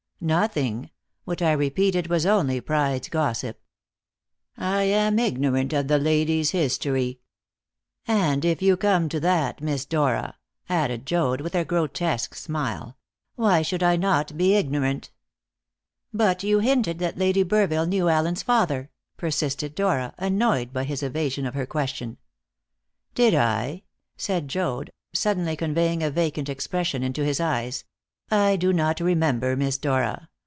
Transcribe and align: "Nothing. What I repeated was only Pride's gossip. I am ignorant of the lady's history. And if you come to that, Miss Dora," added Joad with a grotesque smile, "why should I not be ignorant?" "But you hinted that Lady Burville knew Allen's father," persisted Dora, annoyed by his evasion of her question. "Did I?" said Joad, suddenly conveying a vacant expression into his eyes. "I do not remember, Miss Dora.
"Nothing. 0.23 0.91
What 1.23 1.41
I 1.41 1.51
repeated 1.53 2.05
was 2.05 2.27
only 2.27 2.61
Pride's 2.61 3.09
gossip. 3.09 3.59
I 4.55 4.83
am 4.83 5.17
ignorant 5.17 5.73
of 5.73 5.87
the 5.87 5.97
lady's 5.97 6.51
history. 6.51 7.21
And 8.05 8.45
if 8.45 8.61
you 8.61 8.77
come 8.77 9.09
to 9.09 9.19
that, 9.19 9.61
Miss 9.61 9.83
Dora," 9.83 10.37
added 10.69 11.07
Joad 11.07 11.41
with 11.41 11.55
a 11.55 11.65
grotesque 11.65 12.35
smile, 12.35 12.99
"why 13.33 13.63
should 13.63 13.81
I 13.81 13.95
not 13.95 14.37
be 14.37 14.53
ignorant?" 14.53 15.09
"But 16.13 16.43
you 16.43 16.59
hinted 16.59 16.99
that 16.99 17.17
Lady 17.17 17.43
Burville 17.43 17.89
knew 17.89 18.07
Allen's 18.07 18.43
father," 18.43 18.91
persisted 19.17 19.73
Dora, 19.73 20.13
annoyed 20.19 20.71
by 20.71 20.83
his 20.83 21.01
evasion 21.01 21.47
of 21.47 21.55
her 21.55 21.65
question. 21.65 22.19
"Did 23.15 23.33
I?" 23.33 23.81
said 24.17 24.49
Joad, 24.49 24.91
suddenly 25.13 25.55
conveying 25.55 26.03
a 26.03 26.11
vacant 26.11 26.47
expression 26.47 27.01
into 27.01 27.25
his 27.25 27.39
eyes. 27.39 27.85
"I 28.33 28.55
do 28.55 28.71
not 28.71 29.01
remember, 29.01 29.57
Miss 29.57 29.77
Dora. 29.77 30.29